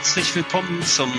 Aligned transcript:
Herzlich 0.00 0.34
willkommen 0.34 0.82
zum 0.82 1.12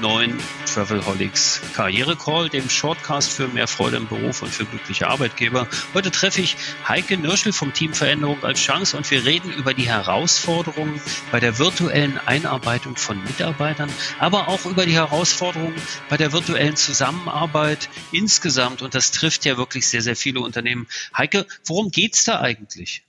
neuen 0.00 0.38
Travelholics 0.64 1.62
Karriere 1.74 2.14
Call, 2.14 2.48
dem 2.48 2.70
Shortcast 2.70 3.32
für 3.32 3.48
mehr 3.48 3.66
Freude 3.66 3.96
im 3.96 4.06
Beruf 4.06 4.42
und 4.42 4.52
für 4.52 4.64
glückliche 4.64 5.08
Arbeitgeber. 5.08 5.66
Heute 5.94 6.12
treffe 6.12 6.40
ich 6.40 6.56
Heike 6.86 7.16
Nürschel 7.16 7.52
vom 7.52 7.74
Team 7.74 7.92
Veränderung 7.92 8.44
als 8.44 8.60
Chance 8.60 8.96
und 8.96 9.10
wir 9.10 9.24
reden 9.24 9.52
über 9.52 9.74
die 9.74 9.88
Herausforderungen 9.88 11.00
bei 11.32 11.40
der 11.40 11.58
virtuellen 11.58 12.18
Einarbeitung 12.18 12.94
von 12.94 13.20
Mitarbeitern, 13.20 13.90
aber 14.20 14.46
auch 14.46 14.64
über 14.64 14.86
die 14.86 14.94
Herausforderungen 14.94 15.74
bei 16.08 16.16
der 16.16 16.30
virtuellen 16.30 16.76
Zusammenarbeit 16.76 17.88
insgesamt. 18.12 18.80
Und 18.80 18.94
das 18.94 19.10
trifft 19.10 19.44
ja 19.44 19.56
wirklich 19.56 19.88
sehr, 19.88 20.02
sehr 20.02 20.14
viele 20.14 20.38
Unternehmen. 20.38 20.86
Heike, 21.18 21.48
worum 21.66 21.90
geht's 21.90 22.22
da 22.22 22.40
eigentlich? 22.40 23.02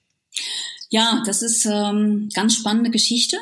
Ja, 0.89 1.21
das 1.27 1.43
ist 1.43 1.67
ähm, 1.67 2.29
ganz 2.33 2.55
spannende 2.55 2.89
Geschichte. 2.89 3.37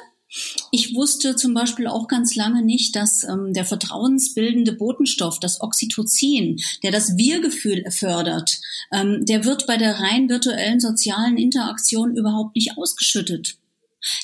Ich 0.72 0.94
wusste 0.94 1.36
zum 1.36 1.54
Beispiel 1.56 1.88
auch 1.88 2.08
ganz 2.08 2.36
lange 2.36 2.62
nicht, 2.64 2.96
dass 2.96 3.24
ähm, 3.24 3.54
der 3.54 3.66
vertrauensbildende 3.66 4.74
Botenstoff, 4.74 5.40
das 5.40 5.62
Oxytocin, 5.62 6.60
der 6.84 6.92
das 6.92 7.18
Wir-Gefühl 7.18 7.90
fördert, 7.90 8.60
ähm, 8.92 9.26
der 9.26 9.46
wird 9.46 9.66
bei 9.66 9.78
der 9.78 10.00
rein 10.00 10.30
virtuellen 10.30 10.80
sozialen 10.80 11.38
Interaktion 11.38 12.16
überhaupt 12.16 12.56
nicht 12.56 12.78
ausgeschüttet. 12.78 13.58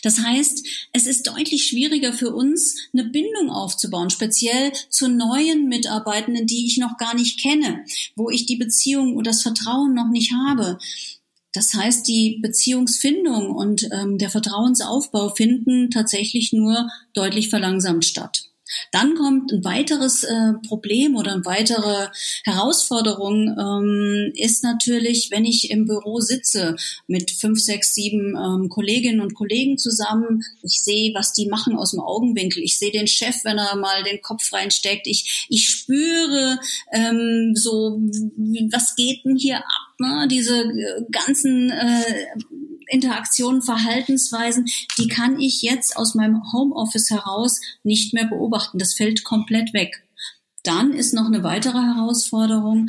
Das 0.04 0.20
heißt, 0.20 0.66
es 0.94 1.06
ist 1.06 1.28
deutlich 1.28 1.68
schwieriger 1.68 2.14
für 2.14 2.34
uns, 2.34 2.76
eine 2.94 3.04
Bindung 3.04 3.50
aufzubauen, 3.50 4.10
speziell 4.10 4.72
zu 4.90 5.10
neuen 5.10 5.68
Mitarbeitenden, 5.68 6.48
die 6.48 6.66
ich 6.66 6.78
noch 6.78 6.98
gar 6.98 7.14
nicht 7.14 7.42
kenne, 7.42 7.84
wo 8.16 8.30
ich 8.30 8.46
die 8.46 8.56
Beziehung 8.56 9.16
und 9.16 9.28
das 9.28 9.42
Vertrauen 9.42 9.94
noch 9.94 10.10
nicht 10.10 10.32
habe. 10.48 10.78
Das 11.56 11.74
heißt, 11.74 12.06
die 12.08 12.40
Beziehungsfindung 12.42 13.56
und 13.56 13.88
ähm, 13.92 14.18
der 14.18 14.30
Vertrauensaufbau 14.30 15.30
finden 15.30 15.90
tatsächlich 15.90 16.52
nur 16.52 16.90
deutlich 17.14 17.50
verlangsamt 17.50 18.04
statt. 18.04 18.50
Dann 18.92 19.16
kommt 19.16 19.52
ein 19.52 19.64
weiteres 19.64 20.24
äh, 20.24 20.54
Problem 20.68 21.16
oder 21.16 21.34
eine 21.34 21.46
weitere 21.46 22.08
Herausforderung 22.44 23.56
ähm, 23.58 24.32
ist 24.36 24.64
natürlich, 24.64 25.30
wenn 25.32 25.46
ich 25.46 25.70
im 25.70 25.86
Büro 25.86 26.20
sitze 26.20 26.76
mit 27.08 27.32
fünf, 27.32 27.60
sechs, 27.60 27.94
sieben 27.94 28.36
ähm, 28.36 28.70
Kolleginnen 28.70 29.22
und 29.22 29.36
Kollegen 29.36 29.78
zusammen. 29.78 30.44
Ich 30.64 30.82
sehe, 30.82 31.14
was 31.14 31.34
die 31.34 31.48
machen 31.48 31.76
aus 31.76 31.92
dem 31.92 32.00
Augenwinkel. 32.00 32.64
Ich 32.64 32.80
sehe 32.80 32.92
den 32.92 33.08
Chef, 33.08 33.44
wenn 33.44 33.58
er 33.58 33.76
mal 33.76 34.04
den 34.04 34.22
Kopf 34.22 34.52
reinsteckt. 34.52 35.08
Ich, 35.08 35.48
ich 35.50 35.68
spüre 35.68 36.60
ähm, 36.92 37.54
so, 37.56 38.00
was 38.72 38.96
geht 38.96 39.26
denn 39.26 39.38
hier 39.38 39.58
ab? 39.58 39.96
Ne? 40.00 40.28
Diese 40.30 40.62
äh, 40.62 41.04
ganzen 41.12 41.70
äh, 41.70 42.26
Interaktionen, 42.88 43.62
Verhaltensweisen, 43.62 44.66
die 44.98 45.08
kann 45.08 45.40
ich 45.40 45.62
jetzt 45.62 45.98
aus 45.98 46.16
meinem 46.16 46.52
Homeoffice 46.52 47.10
heraus 47.10 47.62
nicht 47.84 48.14
mehr 48.14 48.26
beobachten. 48.26 48.80
Das 48.80 48.94
fällt 48.94 49.24
komplett 49.24 49.74
weg. 49.74 50.04
Dann 50.64 50.94
ist 50.94 51.14
noch 51.14 51.28
eine 51.28 51.44
weitere 51.44 51.80
Herausforderung, 51.80 52.88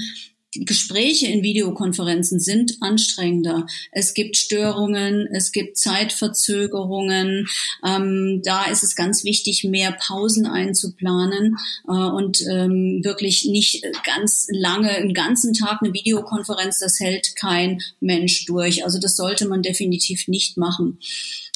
Gespräche 0.64 1.26
in 1.26 1.42
Videokonferenzen 1.42 2.40
sind 2.40 2.76
anstrengender. 2.80 3.66
Es 3.92 4.14
gibt 4.14 4.36
Störungen, 4.36 5.28
es 5.32 5.52
gibt 5.52 5.76
Zeitverzögerungen. 5.76 7.46
Ähm, 7.84 8.42
da 8.44 8.64
ist 8.64 8.82
es 8.82 8.96
ganz 8.96 9.24
wichtig, 9.24 9.64
mehr 9.64 9.92
Pausen 9.92 10.46
einzuplanen 10.46 11.56
äh, 11.88 11.92
und 11.92 12.40
ähm, 12.50 13.00
wirklich 13.02 13.44
nicht 13.46 13.84
ganz 14.04 14.46
lange, 14.50 14.90
einen 14.90 15.14
ganzen 15.14 15.52
Tag 15.52 15.82
eine 15.82 15.92
Videokonferenz, 15.92 16.78
das 16.78 17.00
hält 17.00 17.36
kein 17.36 17.80
Mensch 18.00 18.46
durch. 18.46 18.84
Also 18.84 18.98
das 18.98 19.16
sollte 19.16 19.46
man 19.46 19.62
definitiv 19.62 20.28
nicht 20.28 20.56
machen. 20.56 20.98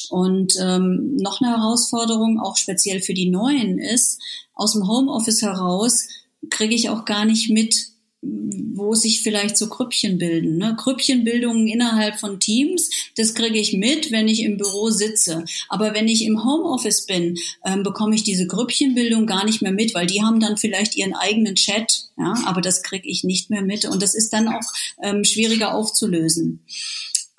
Und 0.09 0.55
ähm, 0.59 1.15
noch 1.15 1.39
eine 1.39 1.51
Herausforderung, 1.51 2.39
auch 2.39 2.57
speziell 2.57 3.01
für 3.01 3.13
die 3.13 3.29
Neuen, 3.29 3.79
ist, 3.79 4.19
aus 4.53 4.73
dem 4.73 4.87
Homeoffice 4.87 5.41
heraus 5.41 6.07
kriege 6.49 6.75
ich 6.75 6.89
auch 6.89 7.05
gar 7.05 7.25
nicht 7.25 7.49
mit, 7.49 7.75
wo 8.21 8.93
sich 8.93 9.23
vielleicht 9.23 9.57
so 9.57 9.67
Grüppchen 9.67 10.19
bilden. 10.19 10.57
Ne? 10.57 10.75
Grüppchenbildungen 10.77 11.67
innerhalb 11.67 12.19
von 12.19 12.39
Teams, 12.39 12.89
das 13.17 13.33
kriege 13.33 13.57
ich 13.57 13.73
mit, 13.73 14.11
wenn 14.11 14.27
ich 14.27 14.43
im 14.43 14.57
Büro 14.57 14.91
sitze. 14.91 15.43
Aber 15.69 15.93
wenn 15.95 16.07
ich 16.07 16.23
im 16.23 16.43
Homeoffice 16.43 17.05
bin, 17.07 17.37
ähm, 17.65 17.81
bekomme 17.81 18.15
ich 18.15 18.23
diese 18.23 18.45
Grüppchenbildung 18.45 19.25
gar 19.25 19.45
nicht 19.45 19.61
mehr 19.61 19.71
mit, 19.71 19.95
weil 19.95 20.05
die 20.05 20.21
haben 20.21 20.39
dann 20.39 20.57
vielleicht 20.57 20.95
ihren 20.95 21.15
eigenen 21.15 21.55
Chat, 21.55 22.09
ja? 22.17 22.35
aber 22.45 22.61
das 22.61 22.83
kriege 22.83 23.09
ich 23.09 23.23
nicht 23.23 23.49
mehr 23.49 23.63
mit. 23.63 23.85
Und 23.85 24.03
das 24.03 24.13
ist 24.13 24.33
dann 24.33 24.47
auch 24.47 24.71
ähm, 25.01 25.23
schwieriger 25.23 25.73
aufzulösen. 25.73 26.63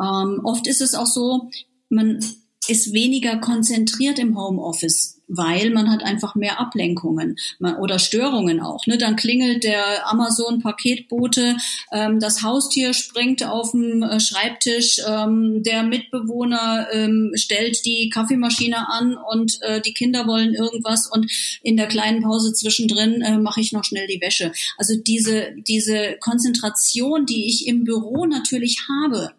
Ähm, 0.00 0.40
oft 0.42 0.66
ist 0.66 0.80
es 0.80 0.94
auch 0.94 1.06
so, 1.06 1.50
man 1.88 2.24
ist 2.68 2.92
weniger 2.92 3.38
konzentriert 3.38 4.18
im 4.18 4.36
Homeoffice 4.36 5.20
weil 5.34 5.70
man 5.70 5.90
hat 5.90 6.02
einfach 6.02 6.34
mehr 6.34 6.60
Ablenkungen 6.60 7.36
oder 7.80 7.98
Störungen 7.98 8.60
auch. 8.60 8.86
Ne? 8.86 8.98
Dann 8.98 9.16
klingelt 9.16 9.64
der 9.64 10.10
Amazon-Paketbote, 10.10 11.56
ähm, 11.92 12.20
das 12.20 12.42
Haustier 12.42 12.92
springt 12.92 13.44
auf 13.44 13.72
dem 13.72 14.02
äh, 14.02 14.20
Schreibtisch, 14.20 15.00
ähm, 15.06 15.62
der 15.62 15.82
Mitbewohner 15.82 16.88
ähm, 16.92 17.32
stellt 17.34 17.84
die 17.84 18.10
Kaffeemaschine 18.10 18.88
an 18.88 19.16
und 19.16 19.60
äh, 19.62 19.80
die 19.80 19.94
Kinder 19.94 20.26
wollen 20.26 20.54
irgendwas 20.54 21.06
und 21.06 21.30
in 21.62 21.76
der 21.76 21.86
kleinen 21.86 22.22
Pause 22.22 22.52
zwischendrin 22.52 23.22
äh, 23.22 23.38
mache 23.38 23.60
ich 23.60 23.72
noch 23.72 23.84
schnell 23.84 24.06
die 24.06 24.20
Wäsche. 24.20 24.52
Also 24.76 24.94
diese, 24.96 25.52
diese 25.66 26.16
Konzentration, 26.20 27.26
die 27.26 27.48
ich 27.48 27.66
im 27.66 27.84
Büro 27.84 28.26
natürlich 28.26 28.78
habe, 28.88 29.32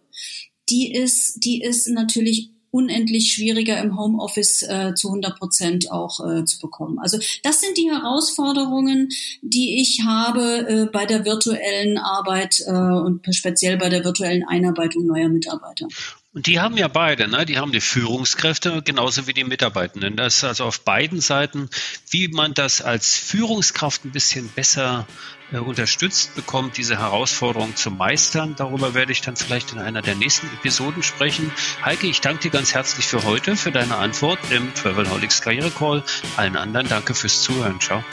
die 0.69 0.93
ist, 0.93 1.43
die 1.43 1.61
ist 1.61 1.87
natürlich 1.89 2.52
unendlich 2.73 3.31
schwieriger 3.31 3.79
im 3.79 3.99
Homeoffice 3.99 4.63
äh, 4.63 4.95
zu 4.95 5.09
100 5.09 5.37
Prozent 5.37 5.91
auch 5.91 6.25
äh, 6.25 6.43
zu 6.43 6.59
bekommen. 6.59 6.97
Also 6.97 7.19
das 7.43 7.61
sind 7.61 7.77
die 7.77 7.91
Herausforderungen, 7.91 9.09
die 9.43 9.79
ich 9.79 10.01
habe 10.03 10.67
äh, 10.67 10.85
bei 10.91 11.05
der 11.05 11.23
virtuellen 11.23 11.99
Arbeit 11.99 12.63
äh, 12.65 12.71
und 12.71 13.23
speziell 13.35 13.77
bei 13.77 13.89
der 13.89 14.03
virtuellen 14.03 14.43
Einarbeitung 14.47 15.05
neuer 15.05 15.29
Mitarbeiter. 15.29 15.87
Und 16.33 16.47
die 16.47 16.59
haben 16.59 16.77
ja 16.77 16.87
beide, 16.87 17.27
ne? 17.27 17.45
die 17.45 17.59
haben 17.59 17.71
die 17.71 17.79
Führungskräfte 17.79 18.81
genauso 18.81 19.27
wie 19.27 19.33
die 19.33 19.43
Mitarbeitenden. 19.43 20.15
Das 20.15 20.37
ist 20.37 20.43
also 20.43 20.65
auf 20.65 20.81
beiden 20.81 21.21
Seiten, 21.21 21.69
wie 22.09 22.27
man 22.27 22.55
das 22.55 22.81
als 22.81 23.15
Führungskraft 23.15 24.03
ein 24.03 24.11
bisschen 24.11 24.49
besser 24.49 25.05
äh, 25.51 25.59
unterstützt 25.59 26.33
bekommt, 26.33 26.77
diese 26.77 26.97
Herausforderung 26.97 27.75
zu 27.75 27.91
meistern. 27.91 28.55
Darüber 28.57 28.95
werde 28.95 29.11
ich 29.11 29.21
dann 29.21 29.35
vielleicht 29.35 29.73
in 29.73 29.79
einer 29.79 30.01
der 30.01 30.15
nächsten 30.15 30.47
Episoden 30.47 31.03
sprechen. 31.03 31.51
Heike, 31.85 32.07
ich 32.07 32.19
danke 32.19 32.41
dir 32.41 32.51
ganz 32.51 32.73
herzlich 32.73 33.05
für 33.05 33.23
heute, 33.25 33.55
für 33.55 33.71
deine 33.71 33.97
Antwort 33.97 34.39
im 34.49 34.73
Travelholics 34.73 35.41
Karriere 35.41 35.69
Call. 35.69 36.03
Allen 36.35 36.57
anderen 36.57 36.87
danke 36.87 37.13
fürs 37.13 37.43
Zuhören. 37.43 37.79
Ciao. 37.79 38.03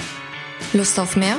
Lust 0.75 1.01
auf 1.01 1.17
mehr? 1.17 1.39